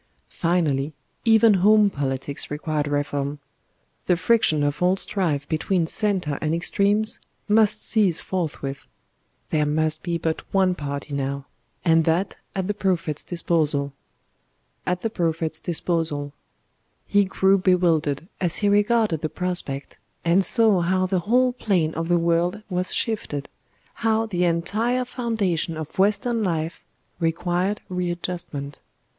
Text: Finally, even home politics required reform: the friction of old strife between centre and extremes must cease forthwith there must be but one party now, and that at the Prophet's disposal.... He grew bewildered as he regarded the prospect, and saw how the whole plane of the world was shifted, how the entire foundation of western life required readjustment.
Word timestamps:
Finally, 0.29 0.93
even 1.25 1.53
home 1.53 1.87
politics 1.87 2.49
required 2.49 2.87
reform: 2.87 3.37
the 4.07 4.17
friction 4.17 4.63
of 4.63 4.81
old 4.81 4.97
strife 4.97 5.47
between 5.47 5.85
centre 5.85 6.39
and 6.41 6.55
extremes 6.55 7.19
must 7.47 7.85
cease 7.85 8.19
forthwith 8.19 8.87
there 9.51 9.63
must 9.67 10.01
be 10.01 10.17
but 10.17 10.41
one 10.55 10.73
party 10.73 11.13
now, 11.13 11.45
and 11.85 12.03
that 12.05 12.35
at 12.55 12.65
the 12.65 12.73
Prophet's 12.73 13.23
disposal.... 15.59 16.33
He 17.05 17.25
grew 17.25 17.59
bewildered 17.59 18.27
as 18.39 18.55
he 18.55 18.69
regarded 18.69 19.21
the 19.21 19.29
prospect, 19.29 19.99
and 20.25 20.43
saw 20.43 20.81
how 20.81 21.05
the 21.05 21.19
whole 21.29 21.53
plane 21.53 21.93
of 21.93 22.07
the 22.07 22.17
world 22.17 22.63
was 22.71 22.91
shifted, 22.91 23.49
how 23.93 24.25
the 24.25 24.45
entire 24.45 25.05
foundation 25.05 25.77
of 25.77 25.99
western 25.99 26.43
life 26.43 26.83
required 27.19 27.81
readjustment. 27.87 28.79